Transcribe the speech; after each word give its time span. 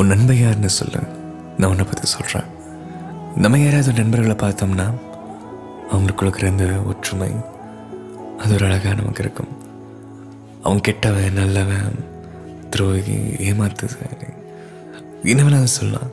உன் 0.00 0.10
நண்பன் 0.10 0.38
யாருன்னு 0.40 0.68
சொல்லு. 0.76 1.00
நான் 1.58 1.70
உன்னை 1.70 1.84
பற்றி 1.88 2.06
சொல்கிறேன் 2.12 2.46
நம்ம 3.42 3.58
யாராவது 3.62 3.92
நண்பர்களை 3.98 4.36
பார்த்தோம்னா 4.42 4.86
அவங்களுக்கு 5.92 6.20
கொடுக்குற 6.20 6.46
இந்த 6.52 6.66
ஒற்றுமை 6.90 7.28
அது 8.42 8.54
ஒரு 8.56 8.64
அழகாக 8.68 8.94
நமக்கு 9.00 9.22
இருக்கும். 9.24 9.50
அவன் 10.62 10.80
கெட்டவன் 10.86 11.36
நல்லவன் 11.38 11.98
துரோகி 12.70 13.16
ஏமாத்துது. 13.48 14.06
என்ன 15.32 15.66
சொல்லலாம். 15.74 16.12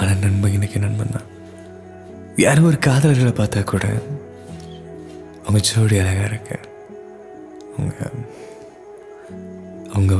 ஆனால் 0.00 0.20
நண்பன் 0.24 0.56
இன்னைக்கு 0.56 0.82
நண்பன் 0.84 1.14
தான். 1.16 1.30
யாரும் 2.44 2.68
ஒரு 2.70 2.80
காதலர்களை 2.88 3.32
பார்த்தா 3.40 3.62
கூட 3.72 3.86
அவங்க 5.46 5.62
ஜோடி 5.70 5.98
அழகாக 6.02 6.28
இருக்கு. 6.32 6.58
அவங்க 7.76 7.96
அவங்க 9.94 10.14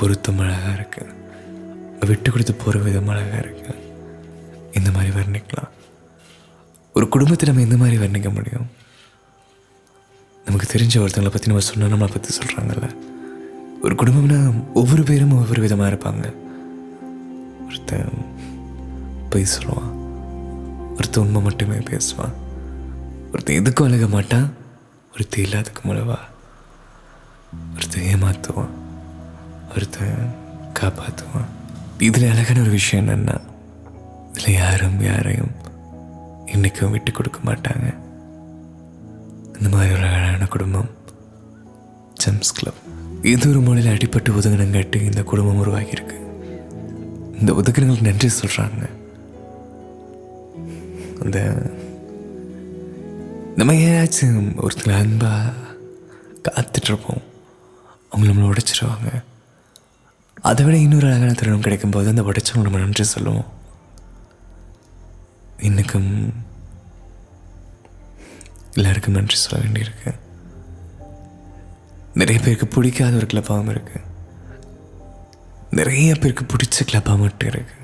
பொருத்தம் 0.00 0.42
அழகாக 0.46 0.74
இருக்குது 0.78 1.22
விட்டு 2.08 2.28
கொடுத்து 2.30 2.54
போகிற 2.54 2.80
விதம் 2.86 3.10
அழகாக 3.12 3.42
இருக்கு. 3.44 3.72
இந்த 4.78 4.88
மாதிரி 4.96 5.12
வர்ணிக்கலாம். 5.18 5.72
ஒரு 6.96 7.06
குடும்பத்தை 7.14 7.44
நம்ம 7.48 7.64
இந்த 7.66 7.76
மாதிரி 7.82 7.96
வர்ணிக்க 8.02 8.30
முடியும்? 8.38 8.66
நமக்கு 10.46 10.66
தெரிஞ்ச 10.72 10.94
ஒருத்தங்களை 11.02 11.32
பற்றி 11.34 11.50
நம்ம 11.50 11.64
சொன்னால் 11.68 11.92
நம்மளை 11.92 12.10
பற்றி 12.14 12.30
சொல்கிறாங்கல்ல 12.38 12.88
ஒரு 13.84 13.94
குடும்பம்னா 14.00 14.38
ஒவ்வொரு 14.80 15.02
பேரும் 15.02 15.34
ஒவ்வொரு 15.40 15.60
விதமாக 15.64 15.90
இருப்பாங்க. 15.92 16.26
ஒருத்தன் 17.66 18.20
பொய் 19.32 19.52
சொல்லுவான் 19.54 19.90
ஒருத்தன் 20.96 21.24
உண்மை 21.24 21.42
மட்டுமே 21.42 21.78
பேசுவான். 21.90 22.36
ஒருத்தன் 23.32 23.58
எதுக்கும் 23.60 23.88
அழக 23.88 24.08
மாட்டான். 24.14 24.48
ஒருத்தன் 25.14 25.44
இல்லாததுக்கு 25.46 25.82
முழவா 25.88 26.18
ஒருத்தன் 27.76 28.08
ஏமாத்துவான். 28.12 28.72
ஒருத்தன் 29.74 30.32
காப்பாற்றுவான் 30.80 31.50
இதில் 31.98 32.30
அழகான 32.30 32.60
ஒரு 32.60 32.70
விஷயம் 32.70 33.08
என்னென்னா 33.08 33.40
இதில் 34.32 34.54
யாரும் 34.54 35.02
யாரையும் 35.02 35.50
இன்றைக்கும் 36.46 36.90
விட்டு 36.90 37.10
கொடுக்க 37.10 37.38
மாட்டாங்க. 37.44 37.96
இந்த 39.56 39.68
மாதிரி 39.70 39.92
ஒரு 39.92 40.02
அழகான 40.02 40.44
குடும்பம் 40.44 40.90
ஜம்ஸ் 42.14 42.52
கிளப். 42.52 42.74
இது 43.22 43.48
ஒரு 43.48 43.60
மொழியில் 43.60 43.96
அடிப்பட்டு 43.96 44.28
ஒதுங்கினங்காட்டி 44.28 45.02
இந்த 45.02 45.22
குடும்பம் 45.22 45.64
உருவாகியிருக்கு. 45.64 46.18
இந்த 47.40 47.52
ஒதுக்கினங்களுக்கு 47.52 48.00
நன்றி 48.00 48.30
சொல்கிறாங்க 48.40 48.90
அந்த 51.22 51.70
நம்ம 53.56 53.72
ஏதாச்சும் 53.72 54.66
ஒருத்தர் 54.66 54.98
அன்பாக 54.98 55.52
காத்துட்ருப்போம் 56.48 57.22
அவங்க 58.10 58.32
நம்மளை 58.32 58.52
உடைச்சிருவாங்க. 58.52 59.22
அதை 60.48 60.64
விட 60.64 60.76
இன்னொரு 60.76 61.06
அழகான 61.06 61.32
தருணம் 61.32 61.60
கிடைக்கும்போது 61.60 62.08
அந்த 62.08 62.22
உடைச்சவங்க 62.22 62.62
நம்ம 62.62 62.78
நன்றி 62.78 63.04
சொல்லுவோம். 63.04 63.44
இன்னைக்கும் 65.58 66.32
எல்லாருக்கும் 68.72 69.14
நன்றி 69.14 69.36
சொல்ல 69.36 69.66
வேண்டியிருக்கு. 69.66 70.14
நிறைய 72.14 72.40
பேருக்கு 72.40 72.66
பிடிக்காத 72.66 73.16
ஒரு 73.16 73.26
கிளப்பாகவும் 73.26 73.68
இருக்கு. 73.68 74.00
நிறைய 75.70 76.14
பேருக்கு 76.14 76.44
பிடிச்ச 76.44 76.78
கிளப்பாக 76.92 77.18
மட்டும் 77.18 77.48
இருக்கு. 77.48 77.74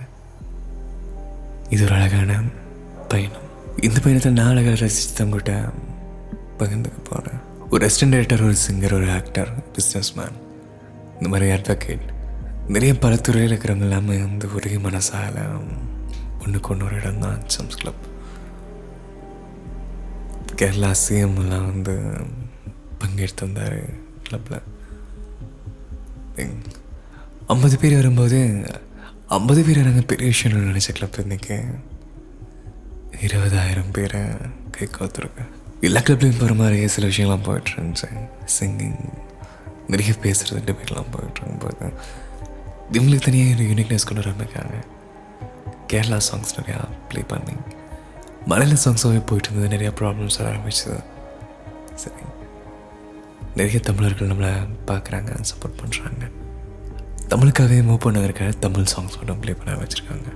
இது 1.70 1.84
ஒரு 1.84 1.94
அழகான 1.94 2.40
பயணம். 3.08 3.48
இந்த 3.82 4.00
பயணத்தை 4.00 4.32
நான் 4.32 4.50
அழகாக 4.50 4.76
ரசித்து 4.76 5.24
தங்கிட்ட 5.24 5.72
பகிர்ந்துக்க 6.58 7.04
போகிறேன் 7.04 7.40
ஒரு 7.70 7.86
ரெஸ்டன் 7.86 8.10
டைரக்டர் 8.10 8.42
ஒரு 8.42 8.54
சிங்கர் 8.68 8.94
ஒரு 8.94 9.10
ஆக்டர் 9.10 9.48
பிஸ்னஸ் 9.58 10.14
மேன் 10.16 10.36
இந்த 11.14 11.28
மாதிரி 11.28 11.50
அட்வொகேட் 11.50 12.18
நிறைய 12.72 12.92
பல 12.94 13.14
துறையில் 13.16 13.50
இருக்கிறவங்க 13.50 13.86
எல்லாமே 13.86 14.16
வந்து 14.18 14.46
ஒரே 14.54 14.72
மனசால 14.78 15.36
ஒன்றுக்கு 16.42 16.70
ஒன்று 16.72 16.86
ஒரு 16.86 16.96
இடம் 16.96 17.18
தான் 17.18 17.40
சம்ஸ் 17.54 17.78
கிளப் 17.80 18.02
கேரளா 20.58 20.90
சிஎம் 21.02 21.38
எல்லாம் 21.38 21.66
வந்து 21.66 21.94
பங்கெடுத்து 22.98 23.46
வந்தார் 23.46 23.78
கிளப்பில் 24.22 24.58
ஐம்பது 27.48 27.76
பேர் 27.78 27.98
வரும்போது 28.00 28.38
ஐம்பது 29.30 29.64
பேர் 29.64 29.82
வராங்க 29.82 30.04
பெரிய 30.06 30.28
விஷயம்னு 30.28 30.68
நினச்ச 30.70 30.92
கிளப் 30.92 31.20
இன்றைக்கி 31.24 31.56
இருபதாயிரம் 33.20 33.92
பேரை 33.92 34.22
கை 34.70 34.88
காத்துருக்கேன் 34.90 35.50
எல்லா 35.82 36.00
கிளப்லேயும் 36.00 36.40
போகிற 36.40 36.54
மாதிரி 36.54 36.88
சில 36.88 37.06
விஷயம்லாம் 37.06 37.46
போயிட்டு 37.46 38.08
சிங்கிங் 38.56 38.98
நிறைய 39.88 40.12
பேசுகிறது 40.22 40.66
டிபேட்லாம் 40.66 41.12
போயிட்டுருக்கும் 41.12 41.62
போது 41.62 41.86
இவங்களுக்கு 42.92 43.18
தனியாக 43.18 43.54
ஒரு 43.54 43.64
யூனிக்னஸ் 43.70 44.06
கொண்டு 44.06 44.22
வரமைக்காங்க 44.22 44.76
கேரளா 45.92 46.20
சாங்ஸ் 46.28 46.56
நிறையா 46.58 46.88
ப்ளே 47.08 47.20
பண்ணி 47.28 47.52
மலையாள 48.46 48.78
சாங்ஸாகவே 48.84 49.22
போயிட்டு 49.26 49.48
இருந்தது 49.50 49.76
நிறையா 49.76 49.90
ப்ராப்ளம்ஸ் 50.00 50.38
வர 50.38 50.56
ஆரம்பிச்சது. 50.56 51.04
சரி. 51.94 52.22
நிறைய 53.54 53.80
தமிழர்கள் 53.80 54.28
நம்மளை 54.28 54.52
பார்க்குறாங்க 54.86 55.30
சப்போர்ட் 55.50 55.78
பண்ணுறாங்க 55.80 56.24
தமிழுக்காகவே 57.28 57.80
மூவ் 57.88 58.04
பண்ணதற்காக 58.04 58.58
தமிழ் 58.58 58.90
சாங்ஸ் 58.92 59.16
மட்டும் 59.16 59.40
ப்ளே 59.40 59.52
பண்ண 59.52 59.80
வச்சுருக்காங்க 59.80 60.28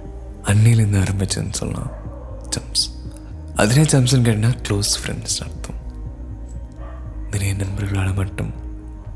அன்னையிலேருந்து 0.43 1.03
ஆரம்பிச்சதுன்னு 1.05 1.59
சொல்லலாம். 1.61 1.93
ஜம்ஸ் 2.49 2.85
அதிலே 3.57 3.83
ஜம்ஸ்ன்னு 3.83 4.23
கேட்டால் 4.23 4.59
க்ளோஸ் 4.69 4.93
ஃப்ரெண்ட்ஸ் 5.01 5.39
அர்த்தம். 5.47 5.79
நிறைய 7.31 7.55
நண்பர்களால் 7.55 8.15
மட்டும் 8.15 8.53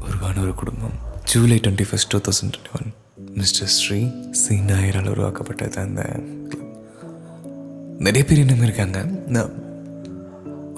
உருவான 0.00 0.40
ஒரு 0.40 0.54
குடும்பம். 0.54 0.96
July 1.24 1.58
twenty 1.58 1.86
first 1.90 2.08
two 2.08 2.18
thousand 2.18 2.54
twenty 2.56 2.72
one 2.78 2.92
mister 3.36 3.70
Shri 3.76 3.98
C 4.30 4.54
நாயரால் 4.60 5.10
உருவாக்கப்பட்டது 5.10 5.78
அந்த 5.80 6.02
நிறைய 8.04 8.24
பேர் 8.26 8.40
இன்னும் 8.42 8.64
இருக்காங்க. 8.66 8.98
நான் 9.34 9.54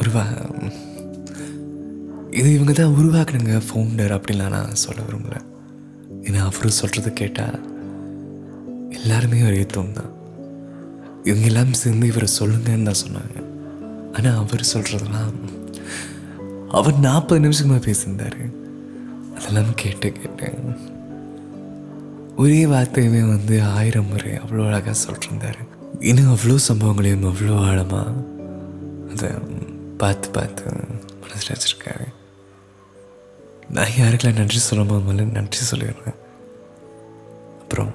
உருவா 0.01 0.25
இது 2.31 2.49
இவங்க 2.55 2.73
தான் 2.73 2.95
உருவாக்குனுங்க 2.99 3.57
ஃபவுண்டர் 3.67 4.15
அப்படின்லாம் 4.17 4.55
நான் 4.57 4.83
சொல்ல 4.85 5.01
விரும்பல 5.09 5.37
ஏன்னா 6.27 6.41
அவரும் 6.49 6.79
சொல்கிறது 6.81 7.13
கேட்டால் 7.13 7.59
எல்லாருமே 8.99 9.43
ஒரே 9.49 9.67
தூண் 9.67 9.97
தான். 9.99 10.13
இவங்க 11.25 11.47
எல்லாம் 11.51 11.73
சேர்ந்து 11.73 12.07
இவரை 12.13 12.29
சொல்லுங்கன்னு 12.41 12.89
தான் 12.91 13.03
சொன்னாங்க. 13.05 13.37
ஆனால் 14.17 14.39
அவர் 14.43 14.71
சொல்கிறதெல்லாம் 14.75 15.35
அவர் 16.79 17.05
நாற்பது 17.09 17.41
நிமிஷமாக 17.41 17.81
பேசியிருந்தார். 17.87 18.41
அதெல்லாம் 19.37 19.75
கேட்டு 19.75 20.13
கேட்டேன் 20.13 20.63
ஒரே 22.41 22.61
வார்த்தையுமே 22.73 23.23
வந்து 23.35 23.55
ஆயிரம் 23.79 24.09
முறை 24.11 24.33
அவ்வளோ 24.43 24.65
அழகாக 24.69 24.95
சொல்லிருந்தாரு. 25.05 25.63
இன்னும் 26.11 26.33
அவ்வளோ 26.35 26.57
சம்பவங்களையும் 26.69 27.27
அவ்வளோ 27.31 27.57
ஆழமாக 27.69 28.13
அதை 29.13 29.29
பார்த்து 30.03 30.29
பார்த்து 30.37 30.65
மனசில் 31.23 31.53
வச்சுருக்காரு. 31.55 32.07
நான் 33.77 33.97
யாருக்கெல்லாம் 33.99 34.41
நன்றி 34.41 34.61
சொல்லாமல் 34.69 35.05
முதல்ல 35.09 35.27
நன்றி 35.39 35.63
சொல்லிடுறேன். 35.71 36.19
அப்புறம் 37.61 37.93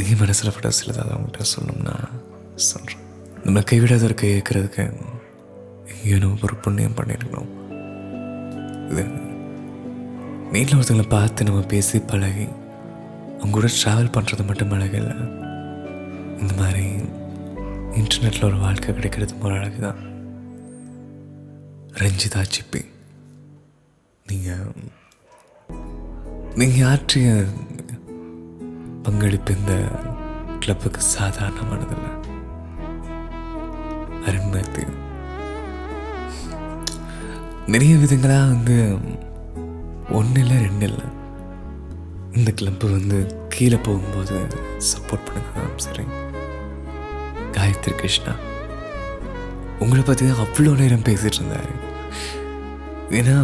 இதே 0.00 0.14
மனசில் 0.22 0.54
பட 0.56 0.68
சில 0.80 0.92
தான் 0.98 1.12
அவங்கள்ட்ட 1.14 1.46
சொல்லணும்னா 1.54 1.94
சொல்கிறேன் 2.68 3.04
நம்ம 3.44 3.62
கைவிடாத 3.70 4.04
ஒரு 4.08 4.16
கை 4.20 4.30
வைக்கிறதுக்கு 4.34 4.84
ஏனோ 6.14 6.28
ஒரு 6.46 6.56
புண்ணியம் 6.64 6.98
பண்ணியிருக்கணும் 6.98 7.50
இது 8.90 9.04
வீட்டில் 10.52 10.78
ஒருத்தங்களை 10.78 11.08
பார்த்து 11.16 11.48
நம்ம 11.48 11.62
பேசி 11.72 11.98
பழகி 12.12 12.46
அவங்க 13.40 13.54
கூட 13.56 13.68
ட்ராவல் 13.80 14.14
பண்ணுறது 14.16 14.44
மட்டும் 14.46 14.72
அழகு 14.76 14.96
இல்லை 15.02 15.16
இந்த 16.40 16.52
மாதிரி 16.60 16.84
இன்டர்நெட்டில் 18.00 18.48
ஒரு 18.48 18.58
வாழ்க்கை 18.58 18.94
கிடைக்கிறது 18.94 19.34
ஒரு 19.42 19.54
அழகு 19.58 19.78
தான் 19.86 20.00
ரஞ்சிதா 22.00 22.42
சிப்பி. 22.54 22.82
நீங்கள் 24.26 24.66
நீங்கள் 26.60 26.88
ஆற்றிய 26.90 27.28
பங்களிப்பு 29.02 29.52
இந்த 29.58 29.74
கிளப்புக்கு 30.62 31.00
சாதாரணமானதில்லை. 31.18 32.12
அருண்மதி 34.28 34.84
நிறைய 37.72 37.94
விதங்களாக 37.96 38.52
வந்து 38.52 38.76
ஒன்று 40.18 40.40
இல்லை 40.40 40.56
ரெண்டு 40.66 40.86
இல்லை 40.90 41.06
இந்த 42.34 42.50
கிளப்பு 42.50 42.86
வந்து 42.90 43.18
கீழே 43.48 43.78
போகும்போது 43.78 44.36
சப்போர்ட் 44.90 45.26
பண்ணுங்க 45.26 45.48
சரி. 45.78 46.04
காயத்ரி 47.54 47.94
கிருஷ்ணா 47.94 48.32
உங்களை 49.80 50.02
பற்றி 50.02 50.24
தான் 50.26 50.42
அவ்வளோ 50.44 50.72
நேரம் 50.74 51.06
பேசிட்டு 51.06 51.38
இருந்தாரு. 51.40 51.72
ஏன்னா 53.10 53.36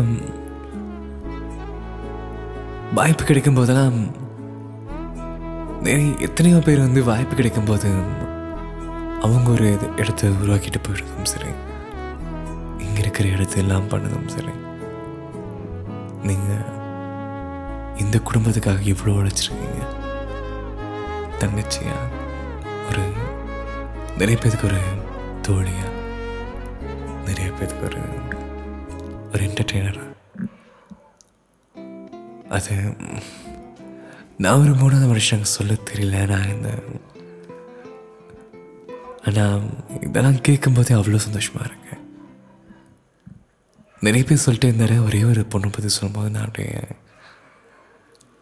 வாய்ப்பு 2.92 3.24
கிடைக்கும் 3.24 3.58
போதெல்லாம் 3.58 3.98
எத்தனையோ 6.26 6.58
பேர் 6.58 6.80
வந்து 6.80 7.02
வாய்ப்பு 7.04 7.34
கிடைக்கும் 7.34 7.64
போது 7.64 7.88
அவங்க 9.20 9.48
ஒரு 9.50 9.66
இது 9.72 9.86
இடத்த 9.96 10.30
உருவாக்கிட்டு 10.36 10.80
போயிடுறதும் 10.80 11.30
சரி 11.32 11.50
இங்கே 12.80 13.00
இருக்கிற 13.00 13.26
இடத்த 13.28 13.56
எல்லாம் 13.56 13.90
பண்ணதும் 13.90 14.28
சரி. 14.28 14.54
நீங்கள் 16.24 16.64
இந்த 18.02 18.16
குடும்பத்துக்காக 18.28 18.86
இவ்வளோ 18.92 19.14
உழைச்சிருக்கீங்க? 19.20 19.82
தங்கச்சியா? 21.40 21.96
ஒரு 22.88 23.04
நிறைய 24.18 24.36
பேருக்கு 24.42 24.68
ஒரு 24.70 24.80
தோழியா? 25.46 25.86
நிறைய 27.28 27.48
பேருக்கு 27.58 27.86
ஒரு 27.88 28.02
ஒரு 29.32 29.42
என்டர்டெய்னரா 29.48 30.04
அது 32.56 32.74
நான் 34.44 34.60
ஒரு 34.62 34.72
மூணாவது 34.80 35.06
மனுஷங்க 35.10 35.46
சொல்ல 35.56 35.74
தெரியல. 35.90 36.16
நான் 36.32 36.52
இந்த 36.54 36.70
ஆனால் 39.28 39.62
இதெல்லாம் 40.00 40.40
கேட்கும்போதே 40.40 40.94
அவ்வளோ 40.94 41.20
சந்தோஷமாக 41.26 41.68
இருக்கேன் 41.70 42.02
நிறைய 44.00 44.22
பேர் 44.28 44.44
சொல்லிட்டு 44.44 44.70
இருந்தாரு. 44.70 44.96
ஒரே 45.06 45.20
ஒரு 45.30 45.42
பொண்ணை 45.52 45.68
பற்றி 45.74 45.90
சொல்லும்போது 45.96 46.30
நான் 46.30 46.44
அப்படியே 46.44 46.76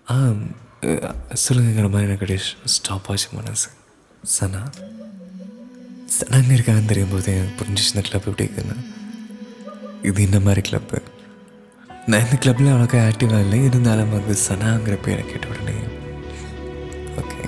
ஆ 0.06 0.16
அஹ், 0.86 1.12
சொல்லுங்கிற 1.42 1.86
மாதிரி 1.90 2.06
எனக்கு 2.06 2.24
அப்படியே 2.24 2.40
ஸ்டாப் 2.74 3.06
ஆச்சு 3.10 3.28
மனசு. 3.34 3.68
சனா 4.30 4.60
சனாங்க 6.14 6.50
இருக்காங்கன்னு 6.54 6.90
தெரியும் 6.90 7.12
போது 7.12 7.30
எனக்கு 7.34 7.58
புரிஞ்சிச்சு 7.60 7.92
இந்த 7.92 8.02
கிளப் 8.02 8.28
எப்படி 8.28 8.44
இருக்குன்னு. 8.46 8.76
இது 10.02 10.22
இந்த 10.22 10.38
மாதிரி 10.40 10.62
கிளப்பு 10.62 10.98
நான் 12.08 12.22
இந்த 12.22 12.36
கிளப்பில் 12.36 12.70
அவ்வளோக்கா 12.70 12.98
ஆக்டிவாக 13.06 13.44
இல்லை. 13.44 13.58
இருந்தாலும் 13.64 14.10
வந்து 14.10 14.34
சனாங்கிற 14.42 14.96
பேரை 15.02 15.22
கேட்ட 15.24 15.46
உடனே 15.48 15.76
ஓகே 17.20 17.40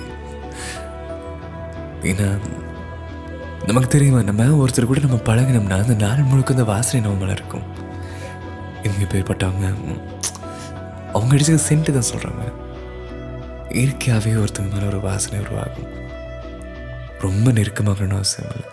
ஏன்னா 2.09 2.29
நமக்கு 3.67 3.89
தெரியுமா 3.89 4.21
நம்ம 4.23 4.49
ஒருத்தர் 4.57 4.89
கூட 4.89 5.01
நம்ம 5.01 5.19
பழகினோம்னா 5.25 5.77
அந்த 5.83 5.95
நாள் 6.03 6.29
முழுக்க 6.29 6.53
அந்த 6.53 6.65
வாசனை 6.65 7.01
நம்ம 7.03 7.19
மேலே 7.19 7.33
இருக்கும். 7.33 7.65
இவங்க 8.83 9.05
பேர்பட்டவங்க 9.11 9.67
ம், 9.85 10.01
அவங்க 11.17 11.35
அடிச்சது 11.35 11.59
சென்ட்டு 11.69 11.91
தான் 11.91 12.09
சொல்கிறாங்க 12.11 12.45
இயற்கையாகவே 13.69 14.35
ஒருத்தங்க 14.43 14.71
மேலே 14.73 14.85
ஒரு 14.85 14.99
வாசனை 14.99 15.39
உருவாகும். 15.39 15.89
ரொம்ப 17.19 17.51
நெருக்கமாகணும்னு 17.51 18.17
அவசியம் 18.19 18.51
இல்லை. 18.51 18.69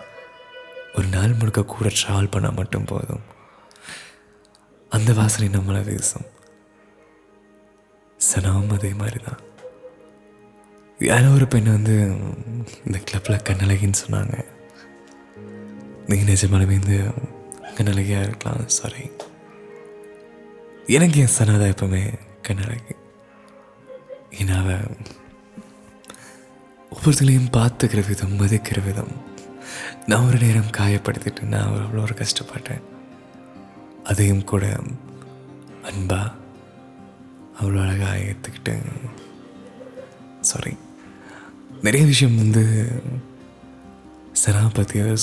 ஒரு 0.95 1.07
நாள் 1.07 1.33
முழுக்க 1.33 1.63
கூட 1.63 1.89
ட்ராவல் 1.89 2.33
பண்ணால் 2.35 2.55
மட்டும் 2.55 2.85
போதும். 2.85 3.23
அந்த 4.89 5.13
வாசனை 5.13 5.59
நம்மளை 5.59 5.83
வீசும். 5.83 6.27
சனமும் 8.17 8.73
அதே 8.73 8.93
மாதிரி 8.93 9.19
தான். 9.23 9.41
யாரோ 10.99 11.29
ஒரு 11.29 11.47
பெண் 11.47 11.71
வந்து 11.71 11.95
இந்த 12.85 12.97
கிளப்பில் 13.03 13.45
கண்ணழகின்னு 13.47 14.01
சொன்னாங்க. 14.05 14.35
நீங்கள் 16.07 16.33
நிஜமாலுமே 16.33 16.75
இந்த 16.81 16.97
கண்ணழகியாக 17.77 18.27
இருக்கலாம் 18.27 18.67
சாரி 18.67 19.11
எனக்கு 20.85 21.19
என் 21.19 21.35
சனாதான் 21.37 21.73
எப்பவுமே 21.73 22.01
கண்ணழகி 22.47 22.95
ஏன்னா 24.39 24.55
அவ 24.61 24.77
ஒவ்வொருத்தங்களையும் 26.95 27.53
பார்த்துக்கிற 27.57 28.01
விதம் 28.07 28.37
மதிக்கிற 28.39 28.79
விதம். 28.85 29.13
நான் 30.05 30.27
ஒரு 30.27 30.37
நேரம் 30.37 30.75
காயப்படுத்திட்டு 30.77 31.43
நான் 31.53 31.69
அவ்வளோ 31.69 32.01
ஒரு 32.01 32.15
கஷ்டப்பட்டேன். 32.21 32.83
அதையும் 34.03 34.43
கூட 34.43 34.65
அன்பா 35.89 36.19
அவ்வளோ 37.59 37.81
அழகாக 37.85 38.25
ஏற்றுக்கிட்டு 38.29 38.75
சாரி 40.41 40.73
நிறைய 41.81 42.05
விஷயம் 42.05 42.35
வந்து 42.35 42.63
சனா 44.43 44.61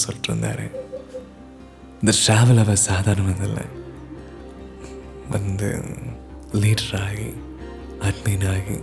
சொல்லிட்டு 0.03 0.31
இருந்தாரு 0.31 0.67
இந்த 2.01 2.13
ட்ராவல் 2.23 2.63
அவள் 2.63 2.85
சாதாரணம் 2.91 3.43
இல்லை. 3.43 3.65
வந்து 5.31 5.69
லீடராகி 6.61 7.29
ஆகி 8.03 8.25
இன்றைக்கி 8.31 8.75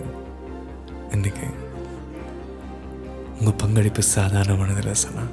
இன்னைக்கு 1.11 1.47
உங்கள் 3.39 3.57
பங்களிப்பு 3.57 4.03
சாதாரணமானது 4.15 4.81
ரசனா 4.81 5.23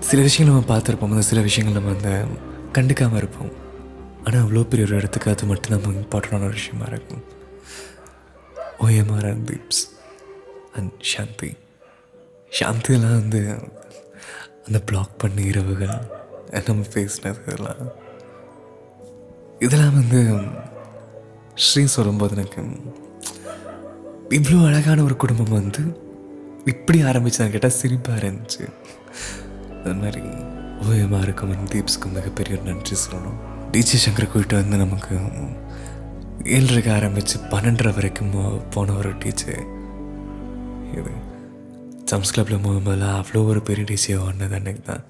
சில 0.00 0.22
விஷயங்கள் 0.22 0.56
நம்ம 0.56 0.66
பார்த்துருப்போம். 0.74 1.12
அந்த 1.14 1.20
சில 1.20 1.40
விஷயங்கள் 1.40 1.82
நம்ம 1.82 1.96
அந்த 1.96 2.10
கண்டுக்காமல் 2.72 3.16
இருப்போம். 3.16 3.50
ஆனால் 4.24 4.42
அவ்வளோ 4.42 4.62
பெரிய 4.62 4.86
ஒரு 4.88 4.96
இடத்துக்கு 4.96 5.30
அது 5.30 5.46
மட்டும் 5.46 5.74
நம்ம 5.74 6.00
இம்பார்ட்டண்டான 6.00 6.48
ஒரு 6.48 6.58
விஷயமா 6.60 6.86
இருக்கும். 6.86 7.24
ஓஎம்ஆர் 8.80 9.30
அண்ட் 9.30 9.48
தீப்ஸ் 9.50 9.82
அண்ட் 10.74 10.92
சாந்தி. 11.00 11.50
சாந்தியெல்லாம் 12.60 13.20
வந்து 13.22 13.40
அந்த 14.66 14.80
பிளாக் 14.80 15.18
பண்ண 15.18 15.40
இரவுகள் 15.40 15.96
நம்ம 16.66 16.86
பேசினது 16.94 17.42
இதெல்லாம். 17.46 17.82
இதெல்லாம் 19.58 19.98
வந்து 20.00 20.20
ஸ்ரீ 21.62 21.82
சொல்லும்போது 21.94 22.34
எனக்கு 22.36 22.62
இவ்வளோ 24.36 24.58
அழகான 24.68 25.02
ஒரு 25.02 25.16
குடும்பம் 25.22 25.56
வந்து 25.58 25.82
இப்படி 26.72 26.98
ஆரம்பிச்சான்னு 27.10 27.54
கேட்டால் 27.54 27.76
சிரிப்பாக 27.80 28.20
இருந்துச்சு. 28.20 28.64
அது 29.82 29.94
மாதிரி 30.00 30.22
ஓஎம்ஆருக்கும் 30.86 31.68
தீப்ஸ்க்கும் 31.74 32.16
மிகப்பெரிய 32.18 32.56
ஒரு 32.56 32.64
நன்றி 32.68 32.96
சொல்லணும். 33.02 33.38
டிஜி 33.74 33.98
சங்கர் 34.04 34.30
கூப்பிட்டு 34.32 34.56
வந்து 34.60 34.76
நமக்கு 34.84 35.14
ஏழரைக்கு 36.56 36.90
ஆரம்பித்து 36.96 37.36
பன்னெண்டரை 37.52 37.92
வரைக்கும் 37.98 38.34
போன 38.74 38.94
ஒரு 39.00 39.12
டீச்சர் 39.24 39.62
இது 40.98 41.12
சம்ஸ் 42.10 42.34
கிளப்பில் 42.34 42.64
போகும்போதெல்லாம் 42.64 43.18
அவ்வளோ 43.20 43.44
ஒரு 43.52 43.62
பெரிய 43.68 43.84
டிசியை 43.92 44.18
ஓடினது 44.24 44.58
அன்னைக்கு 44.60 44.82
தான். 44.90 45.04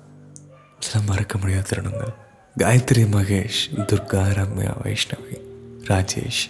சில 0.87 1.01
மறக்க 1.09 1.39
முடியாத 1.39 1.67
தருணங்கள். 1.71 2.15
காயத்ரி 2.63 3.05
மகேஷ் 3.17 3.63
துர்கா 3.91 4.23
ரம்யா 4.39 4.73
வைஷ்ணவி. 4.85 5.37
ராஜேஷ் 5.89 6.43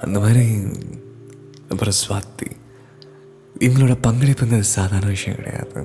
அந்த 0.00 0.18
மாதிரி 0.18 0.44
அப்புறம் 1.68 1.94
ஸ்வாதி 2.00 2.48
இவங்களோட 3.58 3.94
பங்களிப்பு 4.00 4.46
வந்து 4.46 4.64
சாதாரண 4.64 5.10
விஷயம் 5.10 5.38
கிடையாது. 5.38 5.80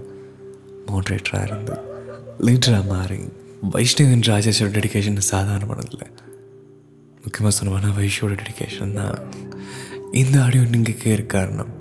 மோட்ரேட்டராக 0.87 1.47
இருந்து 1.47 1.75
லீடராக 2.39 2.87
மாறி 2.87 3.19
வைஷ்ணவன் 3.71 4.27
ராஜேஷோட 4.31 4.69
டெடிக்கேஷன் 4.77 5.27
சாதாரணமானதில்லை. 5.31 6.09
முக்கியமாக 7.23 7.55
சொன்னோம்னா 7.57 7.91
வைஷோட 7.99 8.37
டெடிக்கேஷன் 8.41 8.93
தான். 8.93 9.17
இந்த 10.11 10.43
ஆடியோ 10.43 10.63
நீங்கள் 10.63 11.01
கேட்க 11.03 11.23
காரணம் 11.23 11.73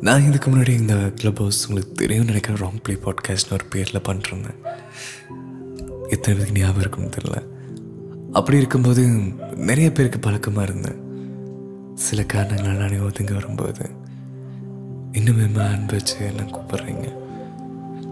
நான் 0.00 0.26
இதுக்கு 0.28 0.50
முன்னாடி 0.50 0.68
இந்த 0.68 0.94
கிளப் 1.14 1.38
ஹவுஸ் 1.38 1.68
உங்களுக்கு 1.68 1.92
தெரியும் 1.92 2.24
நினைக்கிற 2.24 2.56
ராங் 2.58 2.80
ப்ளே 2.82 2.94
பாட்காஸ்ட்னு 2.94 3.52
ஒரு 3.52 3.64
பேரில் 3.64 4.06
பண்ணிருந்தேன். 4.08 4.60
எத்தனை 6.08 6.32
பேருக்கு 6.38 6.60
ஞாபகம் 6.60 6.80
இருக்கும்னு 6.80 7.14
தெரில 7.16 7.36
அப்படி 8.32 8.56
இருக்கும்போது 8.56 9.02
நிறைய 9.56 9.92
பேருக்கு 9.92 10.18
பழக்கமாக 10.18 10.66
இருந்தேன். 10.68 11.00
சில 11.94 12.22
காரணங்களால் 12.22 12.90
நான் 12.90 13.12
ஒதுங்க 13.12 13.32
வரும்போது 13.32 13.90
இன்னுமே 15.12 15.62
அன்பு 15.64 15.94
வச்சு 15.94 16.16
எல்லாம் 16.26 16.52
கூப்பிட்றீங்க. 16.56 17.06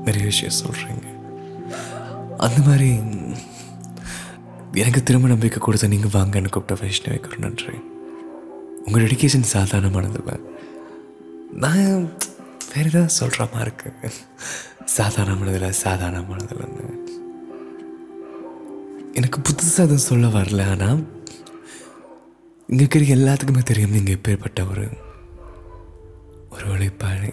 நிறைய 0.05 0.25
விஷயம் 0.25 0.59
சொல்கிறீங்க 0.65 1.07
அந்த 2.39 2.61
மாதிரி 2.67 3.01
எனக்கு 4.73 5.03
திரும்ப 5.03 5.29
நம்பிக்கை 5.29 5.63
கொடுத்த 5.63 5.87
நீங்கள் 5.87 6.11
வாங்கன்னு 6.11 6.51
கூப்பிட்ட 6.51 6.85
வைஷ்ணவிக்கு 6.85 7.29
ஒரு 7.29 7.39
நன்றி. 7.39 7.77
உங்கள் 8.85 9.05
டெடிக்கேஷன் 9.05 9.53
சாதாரணமானதில்லை. 9.53 10.41
நான் 11.53 12.13
வேறு 12.75 12.89
ஏதாவது 12.89 13.09
சொல்கிற 13.09 13.49
மாதிரி 13.53 13.71
இருக்கு. 13.71 14.11
சாதாரணமானதில்லை 14.97 15.73
சாதாரணமானதில்லைன்னு 15.85 16.93
எனக்கு 19.13 19.41
புதுசாக 19.41 19.87
எதுவும் 19.87 20.09
சொல்ல 20.11 20.27
வரல 20.27 20.71
ஆனால் 20.71 21.13
இங்கே 22.75 22.85
இருக்கிற 22.85 23.14
எல்லாத்துக்குமே 23.14 23.62
தெரியும் 23.62 23.90
நீங்கள் 23.90 24.16
எப்பேற்பட்ட 24.16 24.61
ஒரு 24.71 24.85
ஒரு 26.50 26.64
உழைப்பாளி 26.73 27.31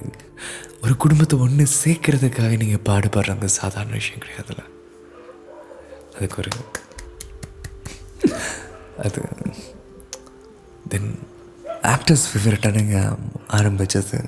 ஒரு 0.83 0.93
குடும்பத்தை 0.95 1.36
ஒன்று 1.39 1.65
சேர்க்கறதுக்காக 1.75 2.57
நீங்கள் 2.57 2.86
பாடுபடுறது 2.86 3.48
சாதாரண 3.55 3.93
விஷயம் 3.93 4.24
கிடையாதுல்ல? 4.24 4.63
அதுக்கு 6.15 6.38
ஒரு 6.38 6.51
அது 9.00 9.21
தென் 10.89 11.12
ஆக்டர்ஸ் 11.88 12.25
ஃபேவரட்டாக 12.29 12.75
நீங்கள் 12.77 13.15
ஆரம்பித்தது 13.50 14.19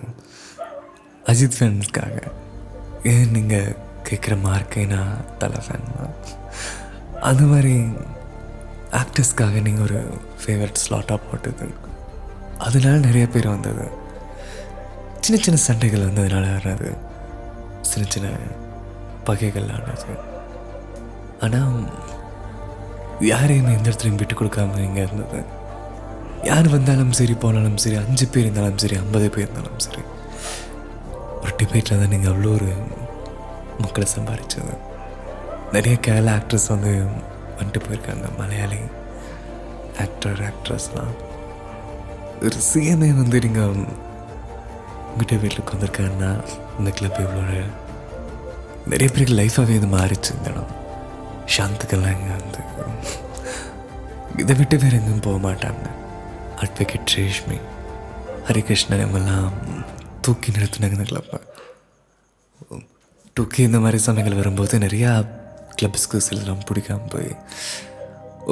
அஜித் 1.26 1.58
ஃபேன்ஸ்க்காக 1.58 2.16
ஏன் 3.04 3.32
நீங்கள் 3.32 3.76
கேட்குற 4.10 4.36
மார்க்கே 4.44 4.86
நான் 4.88 5.12
தலை 5.38 5.62
ஃபேன் 5.62 5.88
அது 7.22 7.44
மாதிரி 7.46 7.76
ஆக்டர்ஸ்க்காக 9.02 9.62
நீங்கள் 9.68 9.86
ஒரு 9.88 10.00
ஃபேவரட் 10.42 10.82
ஸ்லாட்டாக 10.84 11.20
போட்டது. 11.30 11.68
அதனால 12.68 12.96
நிறைய 13.08 13.26
பேர் 13.34 13.54
வந்தது. 13.54 13.86
சின்ன 15.26 15.38
சின்ன 15.46 15.58
சண்டைகள் 15.68 16.08
வந்ததுனால 16.10 16.46
வராது. 16.58 16.90
சின்ன 17.92 18.06
சின்ன 18.16 18.30
பகைகள் 19.28 19.72
ஆனது. 19.78 20.16
ஆனால் 21.46 21.76
யாரையும் 23.32 23.74
எந்த 23.76 23.88
இடத்துலையும் 23.90 24.22
விட்டு 24.22 24.36
கொடுக்காம 24.40 24.80
இங்கே 24.88 25.04
இருந்தது. 25.08 25.42
யார் 26.50 26.68
வந்தாலும் 26.68 27.14
சரி 27.20 27.36
போனாலும் 27.44 27.82
சரி 27.84 27.98
அஞ்சு 28.04 28.26
பேர் 28.32 28.46
இருந்தாலும் 28.46 28.82
சரி 28.84 28.96
ஐம்பது 29.04 29.28
பேர் 29.36 29.46
இருந்தாலும் 29.46 29.84
சரி 29.86 30.02
ஒரு 31.42 31.54
டிபேட்டில் 31.60 32.02
தான் 32.02 32.12
நீங்கள் 32.14 32.32
அவ்வளோ 32.34 32.52
ஒரு 32.60 32.72
மக்களை 33.84 34.08
சம்பாதிச்சது. 34.16 34.74
நிறைய 35.76 35.96
கேரளா 36.06 36.34
ஆக்ட்ரஸ் 36.40 36.68
வந்து 36.74 36.92
வந்துட்டு 37.58 37.80
போயிருக்காங்க 37.80 38.28
மலையாளி 38.40 38.80
ஆக்டர் 40.00 40.42
ஆக்ட்ரஸ்லாம் 40.42 41.14
ஒரு 42.42 42.58
சிஎம்ஏ 42.74 43.16
வந்து 43.16 43.40
நீங்கள் 43.40 43.76
உங்கள்கிட்ட 45.10 45.40
வீட்டில் 45.40 45.64
உட்காந்துருக்கேன்னா 45.66 46.32
இந்த 46.80 46.90
கிளப் 46.90 47.20
எவ்வளோ 47.20 47.42
நிறைய 48.88 49.10
பேருக்கு 49.10 49.36
லைஃபாகவே 49.36 49.70
இது 49.70 49.88
மாறிச்சு 49.88 50.32
இந்த 50.38 50.50
இடம். 50.50 50.72
சாந்துக்கெல்லாம் 51.58 52.16
இங்கே 52.18 52.34
வந்து 52.40 52.62
இதை 54.42 54.56
விட்டு 54.56 54.78
வேறு 54.78 54.98
எங்கேயும் 54.98 55.20
போக 55.20 55.38
மாட்டாங்க. 55.50 55.86
அட்வொகேட் 56.62 57.14
ரேஷ்மி 57.18 57.58
ஹரிகிருஷ்ணன் 58.48 59.00
இவங்கெல்லாம் 59.00 59.54
தூக்கி 60.22 60.52
நிறுத்தினாங்க 60.52 60.98
இந்த 60.98 61.04
கிளப்பை 61.04 61.40
தூக்கி 63.34 63.64
இந்த 63.64 63.80
மாதிரி 63.80 63.98
சமயங்கள் 63.98 64.36
வரும்போது 64.36 64.80
நிறையா 64.80 65.12
கிளப்ஸ்க்கு 65.84 66.26
சிலதெல்லாம் 66.26 66.68
பிடிக்காம 66.68 67.08
போய் 67.14 67.32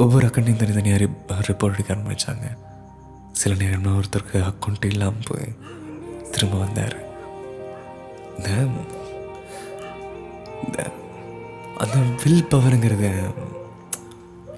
ஒவ்வொரு 0.02 0.24
அக்கௌண்ட்டையும் 0.26 0.62
தனித்தனியாக 0.62 1.06
ரிப்போர்ட் 1.48 1.76
எடுக்க 1.76 1.94
ஆரம்பித்தாங்க 1.94 2.48
சில 3.40 3.54
நேரம் 3.60 3.86
ஒருத்தருக்கு 3.98 4.38
அக்கௌண்ட் 4.48 4.84
இல்லாமல் 4.88 5.28
போய் 5.28 5.46
திரும்ப 6.32 6.56
வந்தார். 6.62 6.96
இந்த 8.36 8.50
அந்த 11.82 11.96
வில் 12.22 12.50
பவருங்கிறத 12.52 13.06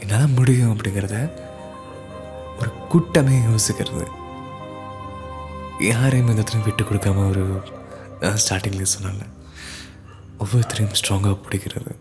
என்னால் 0.03 0.35
முடியும் 0.39 0.73
அப்படிங்கிறத 0.73 1.19
ஒரு 2.59 2.73
கூட்டமே 2.95 3.39
யோசிக்கிறது. 3.51 4.07
யாரையும் 5.91 6.29
இந்த 6.33 6.41
இடத்துல 6.41 6.65
விட்டு 6.65 6.85
கொடுக்காம 6.89 7.29
ஒரு 7.29 7.45
ஸ்டார்டிங்கில் 8.45 8.93
சொன்னால 8.97 9.31
ஒவ்வொருத்தரையும் 10.43 10.99
ஸ்ட்ராங்காக 11.01 11.39
பிடிக்கிறது. 11.47 11.95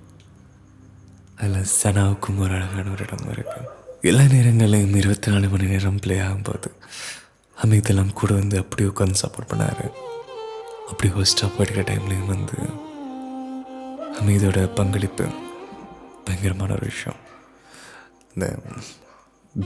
அதில் 1.38 1.72
சனாவுக்கும் 1.84 2.38
ஒரு 2.38 2.54
அழகான 2.54 2.92
ஒரு 2.92 3.06
இடம் 3.08 3.32
இருக்குது 3.32 3.70
எல்லா 4.02 4.24
நேரங்களையும் 4.24 4.96
இருபத்தி 4.96 5.32
நாலு 5.32 5.50
மணி 5.50 5.66
நேரம் 5.66 6.00
ப்ளே 6.00 6.16
ஆகும்போது 6.20 6.70
அமிதெல்லாம் 7.58 8.14
கூட 8.14 8.34
வந்து 8.34 8.58
அப்படி 8.58 8.84
உட்காந்து 8.88 9.22
சப்போர்ட் 9.24 9.52
பண்ணார். 9.52 9.86
அப்படி 10.88 11.10
ஹோஸ்டாக 11.14 11.50
படிக்கிற 11.58 11.84
டைம்லேயும் 11.90 12.32
வந்து 12.34 12.58
அமீதோட 14.20 14.66
பங்களிப்பு 14.76 15.26
பயங்கரமான 16.26 16.74
ஒரு 16.74 16.86
விஷயம். 16.86 17.22
இந்த 18.34 18.46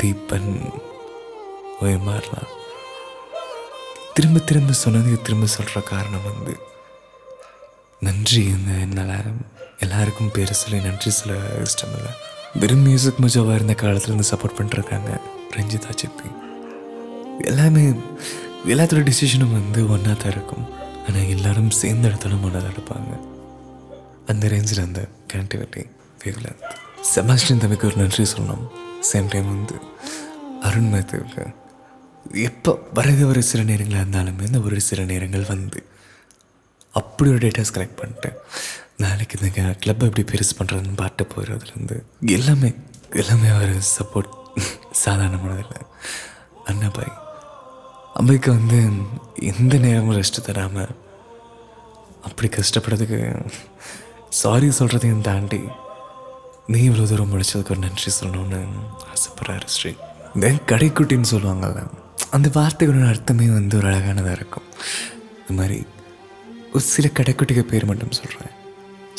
தீபன் 0.04 0.52
ஓயமாரலாம் 1.82 2.54
திரும்ப 4.14 4.40
திரும்ப 4.40 4.72
சொன்னது 4.84 5.22
திரும்ப 5.22 5.46
சொல்கிற 5.46 5.80
காரணம் 5.82 6.28
வந்து 6.34 6.54
நன்றி 8.00 8.42
இந்த 8.46 8.72
என்னால் 8.86 9.32
எல்லாருக்கும் 9.86 10.32
பேர் 10.36 10.60
சொல்லி 10.62 10.78
நன்றி 10.86 11.12
சொல்ல 11.18 11.34
இஷ்டம் 11.66 11.94
இல்லை 11.98 12.12
வெறும் 12.62 12.84
மியூசிக் 12.88 13.22
மஜாவாக 13.24 13.58
இருந்த 13.60 13.74
காலத்துல 13.82 14.12
இருந்து 14.12 14.30
சப்போர்ட் 14.32 14.58
பண்ணிருக்காங்க 14.58 15.12
ரஞ்சிதா 15.56 15.92
சிப்பி 16.02 16.30
எல்லாமே 17.52 17.84
எல்லாத்தோட 18.74 19.02
டிசிஷனும் 19.10 19.56
வந்து 19.58 19.82
ஒன்றா 19.94 20.14
தான் 20.14 20.34
இருக்கும். 20.36 20.66
ஆனால் 21.08 21.30
எல்லாரும் 21.36 21.70
சேர்ந்த 21.82 22.10
இடத்துல 22.10 22.40
ஒன்றா 22.46 22.60
தான் 22.60 22.76
இருப்பாங்க. 22.76 23.12
அந்த 24.32 24.48
ரேஞ்சில் 24.54 24.82
அந்த 24.86 25.02
கனெக்டிவிட்டி 25.32 25.84
வேவ்ல 26.24 26.50
செபாஸ்டின் 27.14 27.62
தம்பிக்கு 27.64 27.88
ஒரு 27.90 27.98
நன்றி 28.02 28.26
சொல்லணும். 28.34 28.66
சேம் 29.12 29.30
டைம் 29.34 29.48
வந்து 29.56 29.76
அருண் 30.68 30.90
மேத்துவுக்கு 30.94 31.46
எப்போ 32.50 32.72
வரது 32.98 33.24
ஒரு 33.32 33.42
சில 33.50 33.62
நேரங்களாக 33.72 34.04
இருந்தாலுமே 34.06 34.48
இந்த 34.50 34.60
ஒரு 34.68 34.80
சில 34.90 35.04
நேரங்கள் 35.12 35.46
வந்து 35.54 35.82
அப்படி 37.00 37.30
ஒரு 37.34 37.42
டேட்டாஸ் 37.46 37.76
கலெக்ட் 37.76 38.00
பண்ணிட்டு 38.02 38.30
நாளைக்கு 39.04 39.36
இந்த 39.40 39.50
கிளப்பை 39.84 40.06
எப்படி 40.10 40.24
பெருசு 40.32 40.54
பண்ணுறதுன்னு 40.60 41.00
பாட்டு 41.02 41.24
போயிடுறதுலேருந்து 41.32 41.98
எல்லாமே 42.38 42.70
எல்லாமே 43.22 43.48
அவர் 43.56 43.74
சப்போர்ட் 43.98 44.32
சாதாரணமானதில்லை. 45.04 45.82
அண்ணாபாய் 46.70 47.14
அம்மைக்கு 48.20 48.50
வந்து 48.58 48.80
எந்த 49.52 49.74
நேரமும் 49.84 50.18
ரெஸ்ட் 50.20 50.46
தராமல் 50.48 50.96
அப்படி 52.28 52.48
கஷ்டப்படுறதுக்கு 52.56 53.20
சாரி 54.42 54.70
சொல்கிறதையும் 54.80 55.26
தாண்டி 55.30 55.62
நீ 56.72 56.80
இவ்வளோ 56.90 57.06
தூரம் 57.12 57.32
முடிச்சதுக்கு 57.34 57.74
ஒரு 57.76 57.84
நன்றி 57.86 58.12
சொல்லணும்னு 58.20 58.62
ஆசைப்படுறாரு 59.14 59.68
ஸ்ரீ. 59.76 59.92
இந்த 60.36 60.48
கடைக்குட்டின்னு 60.72 61.32
சொல்லுவாங்கல்ல 61.34 61.84
அந்த 62.36 62.48
வார்த்தைகளோட 62.60 63.08
அர்த்தமே 63.14 63.48
வந்து 63.60 63.78
ஒரு 63.80 63.88
அழகானதாக 63.92 64.38
இருக்கும். 64.40 64.68
இந்த 65.40 65.54
மாதிரி 65.62 65.78
ஒரு 66.74 66.86
சில 66.94 67.08
கடைக்குட்டிக்கு 67.20 67.64
பேர் 67.72 67.90
மட்டும் 67.92 68.18
சொல்கிறேன் 68.20 68.54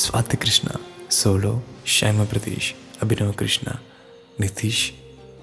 ஸ்வாதி 0.02 0.37
கிருஷ்ணா 0.43 0.75
சோலோ 1.19 1.52
ஷைமா 1.95 2.25
பிரதீஷ் 2.33 2.69
அபினவ் 3.02 3.31
கிருஷ்ணா 3.31 3.73
நிதிஷ் 4.40 4.85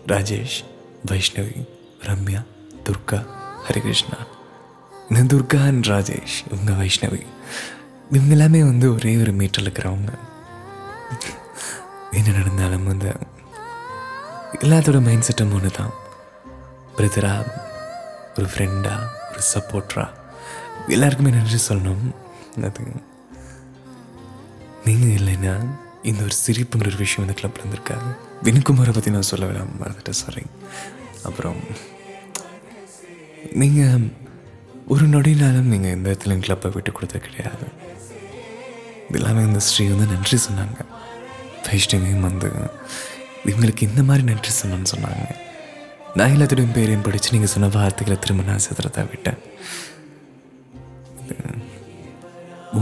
ராஜேஷ் 0.07 0.57
வைஷ்ணவி 1.05 1.59
ரம்யா 2.01 2.41
துர்கா 2.83 3.19
ஹரிகிருஷ்ணா 3.67 4.19
இந்த 5.09 5.23
துர்கா 5.33 5.59
அண்ட் 5.65 5.85
ராஜேஷ் 5.85 6.37
இவங்க 6.51 6.71
வைஷ்ணவி 6.83 7.21
இவங்க 8.11 8.31
எல்லாமே 8.31 8.63
வந்து 8.63 8.93
ஒரே 8.93 9.17
ஒரு 9.17 9.31
மீட்டரில் 9.31 9.67
இருக்கிறவங்க. 9.67 10.11
என்ன 12.11 12.31
நடந்தாலும் 12.31 12.83
வந்து 12.83 13.11
எல்லாத்தோட 14.59 15.01
மைண்ட் 15.01 15.27
செட்டும் 15.27 15.53
ஒன்று 15.53 15.71
தான் 15.71 15.93
பிரதரா 16.97 17.33
ஒரு 18.37 18.47
ஃப்ரெண்டா 18.53 18.95
ஒரு 19.31 19.41
சப்போர்ட்டராக 19.53 20.13
எல்லாருக்குமே 20.87 21.29
நன்றி 21.29 21.59
சொல்லணும். 21.67 22.05
அது 22.63 22.83
நீங்கள் 24.87 25.15
இல்லைன்னா 25.19 25.53
இந்த 26.09 26.19
ஒரு 26.27 26.35
சிரிப்புங்கிற 26.43 26.89
ஒரு 26.91 26.99
விஷயம் 27.03 27.23
இந்த 27.25 27.35
கிளப்பில் 27.39 27.63
இருந்திருக்காது. 27.63 28.09
வினுக்குமாரை 28.45 28.91
பற்றி 28.95 29.11
நான் 29.15 29.29
சொல்ல 29.31 29.45
விடாமல் 29.49 29.79
மறந்துட்டேன் 29.81 30.21
சாரி 30.21 30.43
அப்புறம் 31.29 31.61
நீங்கள் 33.61 34.03
ஒரு 34.93 35.05
நொடினாலும் 35.13 35.71
நீங்கள் 35.73 35.93
எந்த 35.95 36.07
இடத்துல 36.11 36.37
கிளப்பை 36.45 36.69
விட்டு 36.73 36.91
கொடுத்தது 36.97 37.23
கிடையாது. 37.27 37.67
எல்லாமே 39.19 39.41
இந்த 39.49 39.61
ஸ்ரீ 39.67 39.83
வந்து 39.93 40.07
நன்றி 40.13 40.37
சொன்னாங்க. 40.47 40.79
வைஷ்ணவியும் 41.67 42.25
வந்து 42.27 42.49
இவங்களுக்கு 43.49 43.83
இந்த 43.89 44.01
மாதிரி 44.09 44.23
நன்றி 44.31 44.51
சொன்னேன்னு 44.61 44.91
சொன்னாங்க. 44.93 45.25
நான் 46.17 46.33
எல்லாத்துடையும் 46.35 46.75
பேரையும் 46.77 47.05
படித்து 47.07 47.33
நீங்கள் 47.35 47.53
சொன்ன 47.53 47.69
வார்த்தைகளை 47.77 48.17
திரும்ப 48.23 48.43
நான் 48.49 48.65
சிதறதா 48.67 49.03
விட்டேன். 49.13 49.39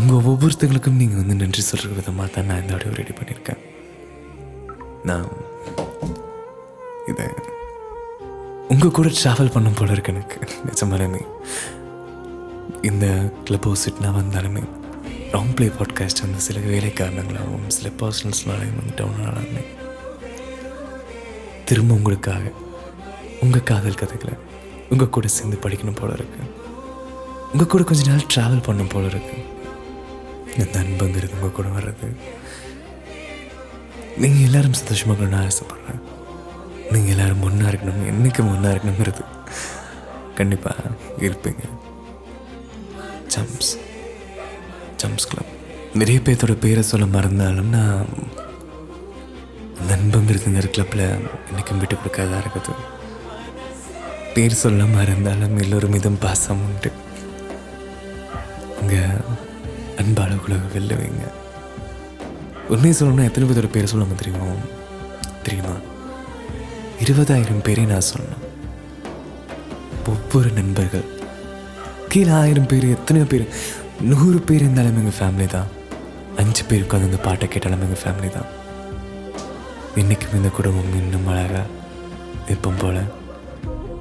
உங்கள் 0.03 0.25
ஒவ்வொருத்தங்களுக்கும் 0.29 1.00
நீங்கள் 1.01 1.19
வந்து 1.19 1.36
நன்றி 1.36 1.62
சொல்கிற 1.62 1.93
விதமாக 1.93 2.27
தான் 2.36 2.45
நான் 2.45 2.62
இந்த 2.62 2.74
ஆடியோ 2.74 2.91
ரெடி 2.91 3.13
பண்ணியிருக்கேன். 3.17 3.60
நான் 5.03 5.27
இதை 7.07 7.25
உங்கள் 8.67 8.95
கூட 8.98 9.10
ட்ராவல் 9.10 9.51
பண்ண 9.51 9.69
போல 9.69 9.91
இருக்கு 9.91 10.13
எனக்கு. 10.13 10.38
நிஜமாலுமே 10.69 11.22
இந்த 12.81 13.05
கிளப் 13.43 13.62
ஹவுஸ் 13.62 13.86
நான் 14.01 14.17
வந்தாலுமே 14.19 14.63
ராங் 15.33 15.53
பிளே 15.55 15.67
பாட்காஸ்ட் 15.67 16.24
வந்து 16.25 16.39
சில 16.39 16.60
வேலை 16.60 16.89
காரணங்களாகவும் 16.89 17.67
சில 17.67 17.89
பர்சனல்ஸ்னாலையும் 18.00 18.79
வந்து 18.79 18.95
டவுன் 18.95 19.69
திரும்ப 21.65 21.93
உங்களுக்காக 21.93 22.51
உங்கள் 23.41 23.67
காதல் 23.72 24.01
கதைகளை 24.03 24.36
உங்கள் 24.89 25.10
கூட 25.10 25.27
சேர்ந்து 25.27 25.57
படிக்கணும் 25.57 26.00
போல 26.01 26.13
இருக்கு. 26.13 26.41
உங்கள் 27.51 27.67
கூட 27.67 27.83
கொஞ்ச 27.83 28.03
நாள் 28.10 28.29
ட்ராவல் 28.36 28.63
பண்ணும் 28.63 28.93
போல 28.93 29.07
இருக்குது 29.07 29.52
இந்த 30.62 30.79
அன்புங்கிறது 30.83 31.36
உங்கள் 31.38 31.55
கூட 31.57 31.69
வர்றது. 31.77 32.07
நீங்கள் 34.22 34.45
எல்லாரும் 34.48 34.79
சந்தோஷமாக 34.79 35.15
இருக்கணும்னு 35.15 35.45
ஆசைப்பட்றேன். 35.48 36.01
நீங்கள் 36.93 37.13
எல்லோரும் 37.13 37.45
ஒன்றா 37.48 37.67
இருக்கணும் 37.72 38.03
என்றைக்கும் 38.12 38.51
ஒன்றா 38.55 38.72
இருக்கணுங்கிறது. 38.74 39.24
கண்டிப்பாக 40.39 40.91
இருப்பீங்க. 41.25 41.63
ஜம்ப்ஸ் 43.33 43.74
ஜம்ப்ஸ் 45.01 45.29
கிளப் 45.31 45.51
நிறைய 46.00 46.19
பேர்த்தோட 46.25 46.53
பேரை 46.65 46.83
சொல்ல 46.89 47.05
மறந்தாலும் 47.15 47.72
நான் 47.75 48.12
நண்பங்கிறதுங்கிற 49.89 50.67
கிளப்பில் 50.75 51.03
என்றைக்கும் 51.48 51.81
விட்டு 51.81 51.95
கொடுக்காதா 51.95 52.38
இருக்குது 52.43 52.74
பேர் 54.36 54.62
சொல்ல 54.62 54.83
மறந்தாலும் 54.98 55.57
எல்லோரும் 55.63 55.93
மீதும் 55.95 56.22
பாசம் 56.24 56.63
உண்டு. 56.67 56.91
அங்கே 58.81 59.01
அன்பாளவுக்குள்ள 60.01 60.57
வெல்லுவீங்க 60.75 61.25
உண்மையை 62.73 62.93
சொல்லணும்னா 62.97 63.27
எத்தனை 63.29 63.47
பேரோட 63.47 63.69
பேரை 63.73 63.88
சொல்லாமல் 63.91 64.19
தெரியுமா? 64.21 64.47
தெரியுமா? 65.45 65.75
இருபதாயிரம் 67.03 67.63
பேரை 67.67 67.83
நான் 67.91 68.09
சொன்னேன் 68.12 68.41
ஒவ்வொரு 70.13 70.50
நண்பர்கள். 70.59 71.05
கீழே 72.12 72.31
ஆயிரம் 72.39 72.69
பேர் 72.71 72.85
எத்தனையோ 72.95 73.25
பேர். 73.31 73.45
நூறு 74.09 74.39
பேர் 74.47 74.63
இருந்தாலும் 74.63 75.00
எங்கள் 75.01 75.17
ஃபேமிலி 75.19 75.47
தான். 75.55 75.69
அஞ்சு 76.41 76.63
பேர் 76.69 76.83
உட்காந்து 76.85 77.09
இந்த 77.09 77.19
பாட்டை 77.27 77.47
கேட்டாலும் 77.47 77.85
எங்கள் 77.88 78.03
ஃபேமிலி 78.03 78.29
தான். 78.38 78.50
இன்றைக்கும் 80.01 80.38
இந்த 80.39 80.50
குடும்பம் 80.57 80.97
இன்னும் 81.01 81.29
அழகா 81.33 81.63
எப்பவும் 82.53 82.81
போல. 82.83 82.97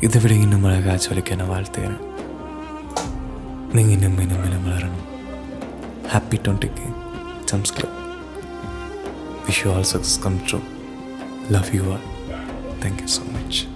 இதை 0.06 0.20
விட 0.22 0.34
இன்னும் 0.44 0.66
அழகா 0.70 0.94
சொல்லிக்க 1.08 1.40
நான் 1.40 1.52
வாழ்த்துக்கிறேன் 1.54 2.02
நீங்கள் 3.74 3.94
இன்னும் 3.96 4.20
இன்னும் 4.24 4.44
இன்னும் 4.48 4.68
வளரணும். 4.70 5.08
happy 6.14 6.38
20k 6.38 6.80
subscribe 7.48 8.02
wish 9.46 9.64
you 9.64 9.72
all 9.72 9.84
success 9.84 10.22
come 10.22 10.44
true. 10.46 10.62
Love 11.50 11.74
you 11.74 11.90
all. 11.90 11.98
Thank 12.80 13.00
you 13.00 13.08
so 13.08 13.24
much. 13.24 13.66